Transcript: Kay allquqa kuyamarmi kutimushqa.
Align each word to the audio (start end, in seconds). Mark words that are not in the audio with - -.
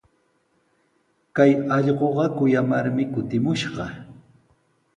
Kay 1.35 1.51
allquqa 1.75 2.25
kuyamarmi 2.37 3.03
kutimushqa. 3.13 3.85